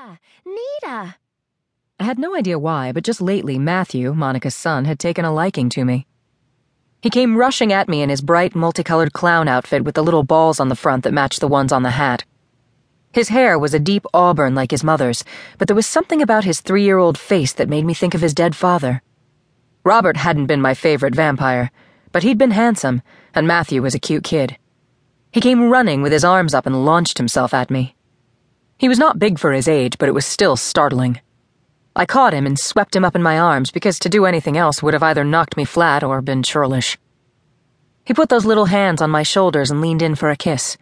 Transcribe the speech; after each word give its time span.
Nita! 0.00 0.18
Nita! 0.46 1.16
I 1.98 2.04
had 2.04 2.18
no 2.18 2.34
idea 2.34 2.58
why, 2.58 2.90
but 2.90 3.04
just 3.04 3.20
lately 3.20 3.58
Matthew, 3.58 4.14
Monica's 4.14 4.54
son, 4.54 4.86
had 4.86 4.98
taken 4.98 5.26
a 5.26 5.32
liking 5.32 5.68
to 5.70 5.84
me. 5.84 6.06
He 7.02 7.10
came 7.10 7.36
rushing 7.36 7.70
at 7.70 7.88
me 7.88 8.00
in 8.00 8.08
his 8.08 8.22
bright, 8.22 8.54
multicolored 8.54 9.12
clown 9.12 9.46
outfit 9.46 9.84
with 9.84 9.94
the 9.94 10.02
little 10.02 10.22
balls 10.22 10.58
on 10.58 10.70
the 10.70 10.76
front 10.76 11.04
that 11.04 11.12
matched 11.12 11.40
the 11.40 11.48
ones 11.48 11.70
on 11.70 11.82
the 11.82 11.90
hat. 11.90 12.24
His 13.12 13.28
hair 13.28 13.58
was 13.58 13.74
a 13.74 13.78
deep 13.78 14.06
auburn 14.14 14.54
like 14.54 14.70
his 14.70 14.84
mother's, 14.84 15.22
but 15.58 15.68
there 15.68 15.76
was 15.76 15.86
something 15.86 16.22
about 16.22 16.44
his 16.44 16.62
three 16.62 16.84
year 16.84 16.96
old 16.96 17.18
face 17.18 17.52
that 17.52 17.68
made 17.68 17.84
me 17.84 17.92
think 17.92 18.14
of 18.14 18.22
his 18.22 18.32
dead 18.32 18.56
father. 18.56 19.02
Robert 19.84 20.16
hadn't 20.16 20.46
been 20.46 20.62
my 20.62 20.72
favorite 20.72 21.14
vampire, 21.14 21.70
but 22.10 22.22
he'd 22.22 22.38
been 22.38 22.52
handsome, 22.52 23.02
and 23.34 23.46
Matthew 23.46 23.82
was 23.82 23.94
a 23.94 23.98
cute 23.98 24.24
kid. 24.24 24.56
He 25.30 25.42
came 25.42 25.68
running 25.68 26.00
with 26.00 26.12
his 26.12 26.24
arms 26.24 26.54
up 26.54 26.64
and 26.64 26.86
launched 26.86 27.18
himself 27.18 27.52
at 27.52 27.70
me. 27.70 27.96
He 28.80 28.88
was 28.88 28.98
not 28.98 29.18
big 29.18 29.38
for 29.38 29.52
his 29.52 29.68
age, 29.68 29.98
but 29.98 30.08
it 30.08 30.14
was 30.14 30.24
still 30.24 30.56
startling. 30.56 31.20
I 31.94 32.06
caught 32.06 32.32
him 32.32 32.46
and 32.46 32.58
swept 32.58 32.96
him 32.96 33.04
up 33.04 33.14
in 33.14 33.22
my 33.22 33.38
arms 33.38 33.70
because 33.70 33.98
to 33.98 34.08
do 34.08 34.24
anything 34.24 34.56
else 34.56 34.82
would 34.82 34.94
have 34.94 35.02
either 35.02 35.22
knocked 35.22 35.54
me 35.58 35.66
flat 35.66 36.02
or 36.02 36.22
been 36.22 36.42
churlish. 36.42 36.96
He 38.06 38.14
put 38.14 38.30
those 38.30 38.46
little 38.46 38.64
hands 38.64 39.02
on 39.02 39.10
my 39.10 39.22
shoulders 39.22 39.70
and 39.70 39.82
leaned 39.82 40.00
in 40.00 40.14
for 40.14 40.30
a 40.30 40.36
kiss. 40.36 40.78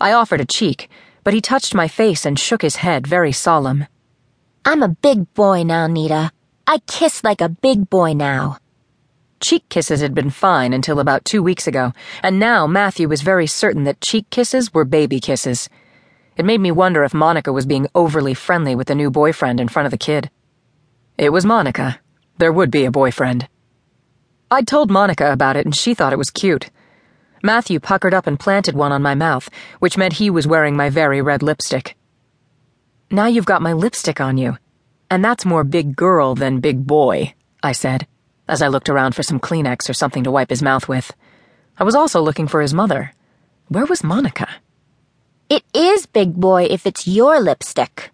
I 0.00 0.10
offered 0.12 0.40
a 0.40 0.44
cheek, 0.44 0.90
but 1.22 1.32
he 1.32 1.40
touched 1.40 1.72
my 1.72 1.86
face 1.86 2.26
and 2.26 2.36
shook 2.36 2.62
his 2.62 2.82
head, 2.82 3.06
very 3.06 3.30
solemn. 3.30 3.86
I'm 4.64 4.82
a 4.82 4.88
big 4.88 5.32
boy 5.32 5.62
now, 5.62 5.86
Nita. 5.86 6.32
I 6.66 6.78
kiss 6.88 7.22
like 7.22 7.40
a 7.40 7.48
big 7.48 7.88
boy 7.88 8.12
now. 8.12 8.58
Cheek 9.38 9.68
kisses 9.68 10.00
had 10.00 10.16
been 10.16 10.30
fine 10.30 10.72
until 10.72 10.98
about 10.98 11.24
two 11.24 11.44
weeks 11.44 11.68
ago, 11.68 11.92
and 12.24 12.40
now 12.40 12.66
Matthew 12.66 13.06
was 13.06 13.22
very 13.22 13.46
certain 13.46 13.84
that 13.84 14.00
cheek 14.00 14.28
kisses 14.30 14.74
were 14.74 14.84
baby 14.84 15.20
kisses. 15.20 15.68
It 16.36 16.44
made 16.44 16.60
me 16.60 16.70
wonder 16.70 17.04
if 17.04 17.12
Monica 17.12 17.52
was 17.52 17.66
being 17.66 17.88
overly 17.94 18.34
friendly 18.34 18.74
with 18.74 18.88
the 18.88 18.94
new 18.94 19.10
boyfriend 19.10 19.60
in 19.60 19.68
front 19.68 19.86
of 19.86 19.90
the 19.90 19.98
kid. 19.98 20.30
It 21.18 21.30
was 21.30 21.44
Monica. 21.44 22.00
There 22.38 22.52
would 22.52 22.70
be 22.70 22.84
a 22.84 22.90
boyfriend. 22.90 23.48
I'd 24.50 24.66
told 24.66 24.90
Monica 24.90 25.30
about 25.30 25.56
it, 25.56 25.64
and 25.66 25.74
she 25.74 25.94
thought 25.94 26.12
it 26.12 26.18
was 26.18 26.30
cute. 26.30 26.70
Matthew 27.42 27.80
puckered 27.80 28.14
up 28.14 28.26
and 28.26 28.38
planted 28.38 28.74
one 28.74 28.92
on 28.92 29.02
my 29.02 29.14
mouth, 29.14 29.48
which 29.78 29.96
meant 29.96 30.14
he 30.14 30.30
was 30.30 30.46
wearing 30.46 30.76
my 30.76 30.90
very 30.90 31.22
red 31.22 31.42
lipstick. 31.42 31.96
Now 33.10 33.26
you've 33.26 33.44
got 33.44 33.62
my 33.62 33.72
lipstick 33.72 34.20
on 34.20 34.38
you, 34.38 34.56
and 35.10 35.24
that's 35.24 35.44
more 35.44 35.64
big 35.64 35.96
girl 35.96 36.34
than 36.34 36.60
big 36.60 36.86
boy, 36.86 37.34
I 37.62 37.72
said, 37.72 38.06
as 38.48 38.62
I 38.62 38.68
looked 38.68 38.88
around 38.88 39.14
for 39.14 39.22
some 39.22 39.40
Kleenex 39.40 39.88
or 39.88 39.94
something 39.94 40.24
to 40.24 40.30
wipe 40.30 40.50
his 40.50 40.62
mouth 40.62 40.88
with. 40.88 41.12
I 41.78 41.84
was 41.84 41.94
also 41.94 42.20
looking 42.20 42.46
for 42.46 42.60
his 42.60 42.74
mother. 42.74 43.12
Where 43.68 43.86
was 43.86 44.04
Monica? 44.04 44.48
It 45.50 45.64
is 45.74 46.06
big 46.06 46.34
boy 46.34 46.68
if 46.70 46.86
it's 46.86 47.08
your 47.08 47.40
lipstick. 47.40 48.12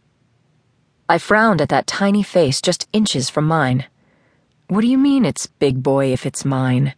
I 1.06 1.19
frowned 1.19 1.61
at 1.61 1.69
that 1.69 1.87
tiny 1.87 2.23
face 2.23 2.62
just 2.62 2.89
inches 2.95 3.29
from 3.29 3.47
mine. 3.47 3.84
What 4.69 4.81
do 4.81 4.87
you 4.87 4.97
mean 4.97 5.27
it's 5.27 5.47
big 5.47 5.83
boy 5.83 6.14
if 6.14 6.25
it's 6.25 6.47
mine? 6.47 6.95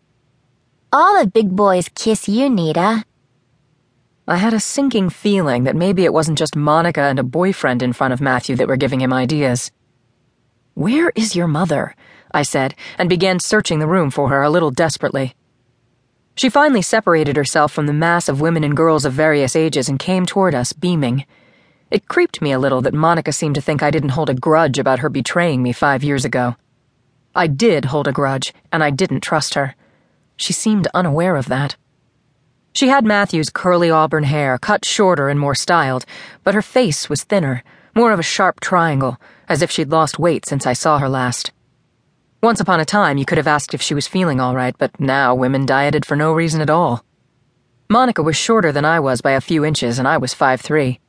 All 0.93 1.21
the 1.21 1.27
big 1.27 1.57
boys 1.57 1.89
kiss 1.93 2.29
you, 2.29 2.49
Nita. 2.49 3.05
I 4.29 4.37
had 4.37 4.55
a 4.55 4.61
sinking 4.61 5.11
feeling 5.11 5.65
that 5.65 5.75
maybe 5.75 6.05
it 6.05 6.13
wasn't 6.13 6.39
just 6.39 6.55
Monica 6.55 7.03
and 7.03 7.19
a 7.19 7.25
boyfriend 7.25 7.83
in 7.83 7.93
front 7.93 8.13
of 8.13 8.21
Matthew 8.21 8.55
that 8.57 8.69
were 8.69 8.77
giving 8.77 9.01
him 9.01 9.13
ideas. 9.13 9.73
Where 10.75 11.11
is 11.17 11.35
your 11.35 11.49
mother? 11.49 11.97
I 12.31 12.45
said, 12.45 12.77
and 12.97 13.09
began 13.09 13.41
searching 13.41 13.81
the 13.81 13.89
room 13.89 14.13
for 14.13 14.29
her 14.29 14.45
a 14.45 14.51
little 14.51 14.71
desperately. 14.71 15.35
She 16.39 16.51
finally 16.51 16.83
separated 16.83 17.37
herself 17.37 17.73
from 17.73 17.87
the 17.87 17.93
mass 17.93 18.29
of 18.29 18.41
women 18.41 18.63
and 18.63 18.77
girls 18.77 19.05
of 19.05 19.13
various 19.13 19.57
ages 19.57 19.89
and 19.89 19.99
came 19.99 20.25
toward 20.25 20.55
us, 20.55 20.73
beaming. 20.73 21.27
It 21.91 22.07
creeped 22.07 22.41
me 22.41 22.53
a 22.53 22.61
little 22.61 22.81
that 22.83 22.95
Monica 22.95 23.33
seemed 23.33 23.57
to 23.57 23.61
think 23.61 23.83
I 23.83 23.91
didn't 23.91 24.11
hold 24.11 24.31
a 24.31 24.35
grudge 24.35 24.79
about 24.79 25.01
her 25.01 25.09
betraying 25.09 25.65
me 25.65 25.73
five 25.73 26.05
years 26.05 26.25
ago. 26.25 26.55
I 27.35 27.49
did 27.49 27.87
hold 27.87 28.07
a 28.07 28.13
grudge, 28.13 28.55
and 28.71 28.85
I 28.85 28.91
didn't 28.91 29.23
trust 29.23 29.55
her. 29.55 29.75
She 30.37 30.53
seemed 30.53 30.87
unaware 30.95 31.35
of 31.35 31.47
that. 31.47 31.75
She 32.73 32.87
had 32.87 33.05
Matthew's 33.05 33.51
curly 33.51 33.91
auburn 33.91 34.23
hair, 34.23 34.59
cut 34.59 34.85
shorter 34.85 35.29
and 35.29 35.41
more 35.41 35.57
styled, 35.57 36.07
but 36.45 36.55
her 36.55 36.63
face 36.63 37.09
was 37.09 37.25
thinner, 37.25 37.65
more 37.97 38.13
of 38.13 38.21
a 38.21 38.23
sharp 38.23 38.61
triangle, 38.61 39.21
as 39.49 39.61
if 39.61 39.73
she'd 39.73 39.91
lost 39.91 40.21
weight 40.21 40.47
since 40.47 40.69
I 40.69 40.73
saw 40.73 41.01
her 41.01 41.09
last. 41.09 41.51
Once 42.41 42.61
upon 42.61 42.79
a 42.79 42.85
time, 42.85 43.19
you 43.19 43.25
could 43.25 43.39
have 43.39 43.49
asked 43.49 43.75
if 43.75 43.83
she 43.83 43.95
was 43.95 44.07
feeling 44.07 44.41
all 44.41 44.55
right, 44.55 44.77
but 44.79 45.01
now 45.01 45.35
women 45.35 45.67
dieted 45.67 46.07
for 46.07 46.15
no 46.15 46.33
reason 46.33 46.61
at 46.61 46.71
all. 46.71 47.05
Monica 47.91 48.23
was 48.23 48.37
shorter 48.37 48.71
than 48.71 48.85
I 48.85 49.01
was 49.01 49.21
by 49.21 49.33
a 49.33 49.41
few 49.41 49.65
inches, 49.65 49.99
and 49.99 50.07
I 50.07 50.19
was 50.19 50.35
five 50.35 50.61
three. 50.61 51.01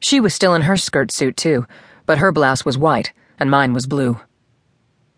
She 0.00 0.18
was 0.18 0.34
still 0.34 0.54
in 0.54 0.62
her 0.62 0.76
skirt 0.76 1.12
suit, 1.12 1.36
too, 1.36 1.66
but 2.04 2.18
her 2.18 2.32
blouse 2.32 2.64
was 2.64 2.76
white, 2.76 3.12
and 3.38 3.48
mine 3.48 3.74
was 3.74 3.86
blue. 3.86 4.18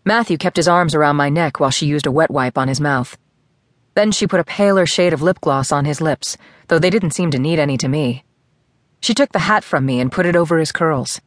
Matthew 0.05 0.37
kept 0.37 0.57
his 0.57 0.67
arms 0.67 0.93
around 0.93 1.15
my 1.15 1.29
neck 1.29 1.59
while 1.59 1.71
she 1.71 1.87
used 1.87 2.05
a 2.05 2.11
wet 2.11 2.29
wipe 2.29 2.57
on 2.57 2.67
his 2.67 2.79
mouth. 2.79 3.17
Then 3.95 4.11
she 4.11 4.27
put 4.27 4.39
a 4.39 4.43
paler 4.43 4.85
shade 4.85 5.13
of 5.13 5.23
lip 5.23 5.41
gloss 5.41 5.71
on 5.71 5.85
his 5.85 5.99
lips, 5.99 6.37
though 6.67 6.79
they 6.79 6.91
didn't 6.91 7.11
seem 7.11 7.31
to 7.31 7.39
need 7.39 7.57
any 7.57 7.77
to 7.77 7.87
me. 7.87 8.23
She 9.01 9.15
took 9.15 9.31
the 9.31 9.39
hat 9.39 9.63
from 9.63 9.85
me 9.85 9.99
and 9.99 10.11
put 10.11 10.27
it 10.27 10.35
over 10.35 10.59
his 10.59 10.71
curls. 10.71 11.19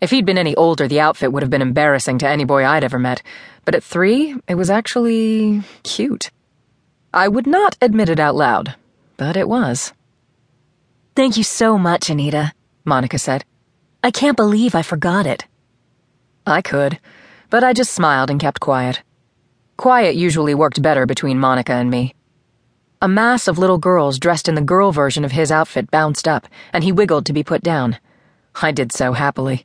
If 0.00 0.10
he'd 0.10 0.26
been 0.26 0.38
any 0.38 0.54
older, 0.56 0.86
the 0.86 1.00
outfit 1.00 1.32
would 1.32 1.42
have 1.42 1.50
been 1.50 1.62
embarrassing 1.62 2.18
to 2.18 2.28
any 2.28 2.44
boy 2.44 2.66
I'd 2.66 2.84
ever 2.84 2.98
met, 2.98 3.22
but 3.64 3.74
at 3.74 3.82
three, 3.82 4.34
it 4.46 4.54
was 4.54 4.68
actually 4.68 5.62
cute. 5.82 6.30
I 7.14 7.28
would 7.28 7.46
not 7.46 7.78
admit 7.80 8.10
it 8.10 8.20
out 8.20 8.34
loud, 8.34 8.74
but 9.16 9.36
it 9.36 9.48
was. 9.48 9.94
Thank 11.14 11.38
you 11.38 11.42
so 11.42 11.78
much, 11.78 12.10
Anita, 12.10 12.52
Monica 12.84 13.18
said. 13.18 13.44
I 14.04 14.10
can't 14.10 14.36
believe 14.36 14.74
I 14.74 14.82
forgot 14.82 15.26
it. 15.26 15.46
I 16.46 16.60
could, 16.60 17.00
but 17.48 17.64
I 17.64 17.72
just 17.72 17.92
smiled 17.92 18.28
and 18.28 18.38
kept 18.38 18.60
quiet. 18.60 19.02
Quiet 19.78 20.14
usually 20.14 20.54
worked 20.54 20.82
better 20.82 21.06
between 21.06 21.40
Monica 21.40 21.72
and 21.72 21.90
me. 21.90 22.14
A 23.00 23.08
mass 23.08 23.48
of 23.48 23.58
little 23.58 23.78
girls 23.78 24.18
dressed 24.18 24.48
in 24.48 24.54
the 24.54 24.60
girl 24.60 24.92
version 24.92 25.24
of 25.24 25.32
his 25.32 25.50
outfit 25.50 25.90
bounced 25.90 26.28
up, 26.28 26.46
and 26.72 26.84
he 26.84 26.92
wiggled 26.92 27.24
to 27.26 27.32
be 27.32 27.42
put 27.42 27.62
down. 27.62 27.98
I 28.60 28.72
did 28.72 28.92
so 28.92 29.12
happily. 29.14 29.64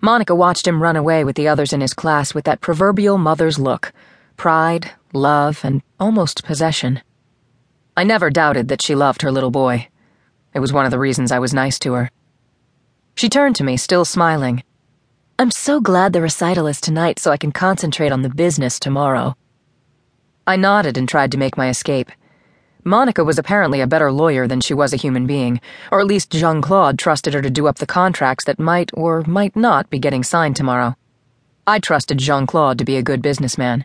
Monica 0.00 0.34
watched 0.34 0.66
him 0.66 0.82
run 0.82 0.96
away 0.96 1.24
with 1.24 1.36
the 1.36 1.48
others 1.48 1.72
in 1.72 1.80
his 1.80 1.92
class 1.92 2.34
with 2.34 2.44
that 2.46 2.60
proverbial 2.60 3.18
mother's 3.18 3.58
look 3.58 3.92
pride, 4.36 4.90
love, 5.12 5.60
and 5.62 5.82
almost 5.98 6.44
possession. 6.44 7.02
I 7.94 8.04
never 8.04 8.30
doubted 8.30 8.68
that 8.68 8.80
she 8.80 8.94
loved 8.94 9.20
her 9.20 9.30
little 9.30 9.50
boy. 9.50 9.88
It 10.54 10.60
was 10.60 10.72
one 10.72 10.86
of 10.86 10.90
the 10.90 10.98
reasons 10.98 11.30
I 11.30 11.38
was 11.38 11.52
nice 11.52 11.78
to 11.80 11.92
her. 11.92 12.10
She 13.16 13.28
turned 13.28 13.54
to 13.56 13.64
me, 13.64 13.76
still 13.76 14.06
smiling. 14.06 14.62
I'm 15.38 15.50
so 15.50 15.78
glad 15.78 16.14
the 16.14 16.22
recital 16.22 16.66
is 16.66 16.80
tonight 16.80 17.18
so 17.18 17.30
I 17.30 17.36
can 17.36 17.52
concentrate 17.52 18.12
on 18.12 18.22
the 18.22 18.30
business 18.30 18.80
tomorrow. 18.80 19.36
I 20.46 20.56
nodded 20.56 20.96
and 20.96 21.06
tried 21.06 21.32
to 21.32 21.38
make 21.38 21.58
my 21.58 21.68
escape. 21.68 22.10
Monica 22.84 23.22
was 23.24 23.38
apparently 23.38 23.80
a 23.80 23.86
better 23.86 24.10
lawyer 24.10 24.46
than 24.46 24.60
she 24.60 24.72
was 24.72 24.92
a 24.92 24.96
human 24.96 25.26
being, 25.26 25.60
or 25.92 26.00
at 26.00 26.06
least 26.06 26.30
Jean 26.30 26.62
Claude 26.62 26.98
trusted 26.98 27.34
her 27.34 27.42
to 27.42 27.50
do 27.50 27.66
up 27.66 27.76
the 27.76 27.86
contracts 27.86 28.44
that 28.44 28.58
might 28.58 28.90
or 28.94 29.22
might 29.26 29.54
not 29.54 29.90
be 29.90 29.98
getting 29.98 30.22
signed 30.22 30.56
tomorrow. 30.56 30.96
I 31.66 31.78
trusted 31.78 32.18
Jean 32.18 32.46
Claude 32.46 32.78
to 32.78 32.84
be 32.84 32.96
a 32.96 33.02
good 33.02 33.20
businessman. 33.20 33.84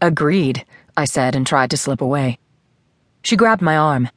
Agreed, 0.00 0.64
I 0.96 1.04
said 1.04 1.36
and 1.36 1.46
tried 1.46 1.70
to 1.70 1.76
slip 1.76 2.00
away. 2.00 2.38
She 3.22 3.36
grabbed 3.36 3.62
my 3.62 3.76
arm. 3.76 4.08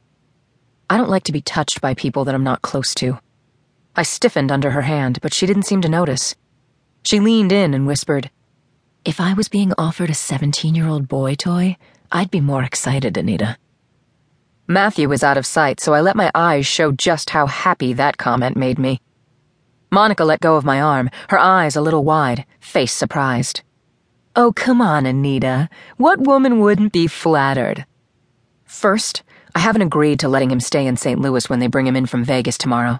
I 0.90 0.96
don't 0.96 1.10
like 1.10 1.24
to 1.24 1.32
be 1.32 1.40
touched 1.40 1.80
by 1.80 1.94
people 1.94 2.24
that 2.24 2.34
I'm 2.34 2.44
not 2.44 2.62
close 2.62 2.94
to. 2.96 3.20
I 3.94 4.02
stiffened 4.02 4.50
under 4.50 4.72
her 4.72 4.82
hand, 4.82 5.20
but 5.22 5.32
she 5.32 5.46
didn't 5.46 5.62
seem 5.62 5.80
to 5.82 5.88
notice. 5.88 6.34
She 7.04 7.20
leaned 7.20 7.52
in 7.52 7.72
and 7.72 7.86
whispered, 7.86 8.30
If 9.04 9.20
I 9.20 9.32
was 9.32 9.48
being 9.48 9.72
offered 9.78 10.10
a 10.10 10.14
17 10.14 10.74
year 10.74 10.88
old 10.88 11.06
boy 11.06 11.36
toy, 11.36 11.76
I'd 12.10 12.30
be 12.30 12.40
more 12.40 12.64
excited, 12.64 13.16
Anita. 13.16 13.56
Matthew 14.68 15.08
was 15.08 15.22
out 15.22 15.36
of 15.36 15.46
sight, 15.46 15.78
so 15.78 15.94
I 15.94 16.00
let 16.00 16.16
my 16.16 16.30
eyes 16.34 16.66
show 16.66 16.90
just 16.90 17.30
how 17.30 17.46
happy 17.46 17.92
that 17.92 18.18
comment 18.18 18.56
made 18.56 18.78
me. 18.78 19.00
Monica 19.92 20.24
let 20.24 20.40
go 20.40 20.56
of 20.56 20.64
my 20.64 20.80
arm, 20.80 21.08
her 21.28 21.38
eyes 21.38 21.76
a 21.76 21.80
little 21.80 22.02
wide, 22.02 22.44
face 22.58 22.92
surprised. 22.92 23.62
Oh, 24.34 24.52
come 24.52 24.80
on, 24.80 25.06
Anita. 25.06 25.68
What 25.98 26.20
woman 26.20 26.58
wouldn't 26.58 26.92
be 26.92 27.06
flattered? 27.06 27.86
First, 28.64 29.22
I 29.54 29.60
haven't 29.60 29.82
agreed 29.82 30.18
to 30.20 30.28
letting 30.28 30.50
him 30.50 30.60
stay 30.60 30.86
in 30.86 30.96
St. 30.96 31.20
Louis 31.20 31.48
when 31.48 31.60
they 31.60 31.68
bring 31.68 31.86
him 31.86 31.96
in 31.96 32.06
from 32.06 32.24
Vegas 32.24 32.58
tomorrow. 32.58 32.98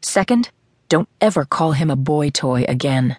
Second, 0.00 0.50
don't 0.88 1.08
ever 1.20 1.44
call 1.44 1.72
him 1.72 1.90
a 1.90 1.96
boy 1.96 2.30
toy 2.30 2.64
again. 2.66 3.18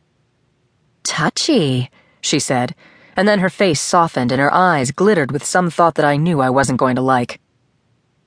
Touchy, 1.03 1.91
she 2.21 2.39
said, 2.39 2.73
and 3.15 3.27
then 3.27 3.39
her 3.39 3.49
face 3.49 3.79
softened 3.79 4.31
and 4.31 4.41
her 4.41 4.53
eyes 4.53 4.91
glittered 4.91 5.31
with 5.31 5.45
some 5.45 5.69
thought 5.69 5.95
that 5.95 6.05
I 6.05 6.17
knew 6.17 6.41
I 6.41 6.49
wasn't 6.49 6.79
going 6.79 6.95
to 6.95 7.01
like. 7.01 7.39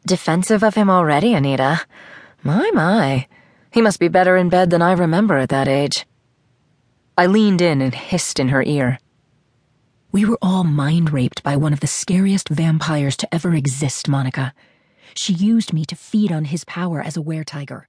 Defensive 0.07 0.63
of 0.63 0.77
him 0.77 0.89
already, 0.89 1.35
Anita. 1.35 1.81
My, 2.45 2.71
my. 2.73 3.27
He 3.73 3.83
must 3.83 3.99
be 3.99 4.07
better 4.07 4.37
in 4.37 4.49
bed 4.49 4.71
than 4.71 4.81
I 4.81 4.93
remember 4.93 5.37
at 5.37 5.49
that 5.49 5.67
age. 5.67 6.07
I 7.19 7.27
leaned 7.27 7.61
in 7.61 7.83
and 7.83 7.93
hissed 7.93 8.39
in 8.39 8.51
her 8.51 8.63
ear. 8.63 9.01
We 10.13 10.25
were 10.25 10.39
all 10.41 10.63
mind 10.63 11.13
raped 11.13 11.43
by 11.43 11.57
one 11.57 11.73
of 11.73 11.81
the 11.81 11.89
scariest 11.89 12.49
vampires 12.49 13.17
to 13.17 13.35
ever 13.35 13.53
exist, 13.53 14.09
Monica. 14.09 14.55
She 15.17 15.33
used 15.33 15.73
me 15.73 15.85
to 15.87 15.97
feed 15.97 16.31
on 16.31 16.45
his 16.45 16.63
power 16.65 17.03
as 17.03 17.17
a 17.17 17.21
weretiger. 17.21 17.87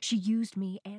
She 0.00 0.16
used 0.16 0.56
me 0.56 0.80
and 0.84 0.92